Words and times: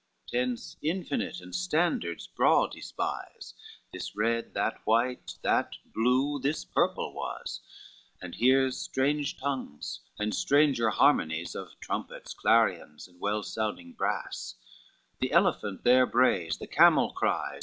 LVIII 0.01 0.31
Tents 0.31 0.77
infinite, 0.81 1.39
and 1.41 1.53
standards 1.53 2.25
broad 2.25 2.73
he 2.73 2.81
spies, 2.81 3.53
This 3.93 4.15
red, 4.15 4.55
that 4.55 4.77
white, 4.83 5.35
that 5.43 5.73
blue, 5.85 6.39
this 6.39 6.65
purple 6.65 7.13
was, 7.13 7.59
And 8.19 8.33
hears 8.33 8.79
strange 8.81 9.37
tongues, 9.37 9.99
and 10.17 10.33
stranger 10.33 10.89
harmonies 10.89 11.53
Of 11.53 11.79
trumpets, 11.79 12.33
clarions, 12.33 13.07
and 13.07 13.19
well 13.19 13.43
sounding 13.43 13.93
brass: 13.93 14.55
The 15.19 15.31
elephant 15.31 15.83
there 15.83 16.07
brays, 16.07 16.57
the 16.57 16.65
camel 16.65 17.11
cries. 17.13 17.59